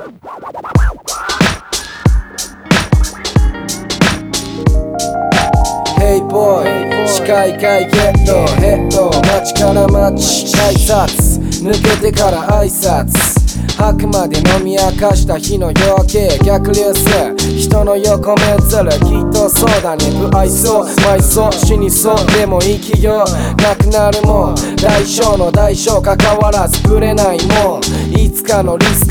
[0.00, 0.06] Hey
[6.26, 6.64] boy
[7.06, 13.40] 視界界ゲットヘッド街から街挨拶抜けてから挨拶
[13.78, 22.16] あくまで飲み明かした日の夜明け逆流す人の横目ずるきっとそうだね不愛想埋葬死にそう。
[22.38, 23.62] でも生きよう。
[23.62, 24.54] なくなるもん。
[24.76, 27.80] 代償の代償関わらずぶれないもん。
[28.18, 29.08] いつかのリスク。